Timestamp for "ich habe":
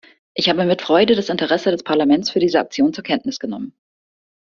0.33-0.65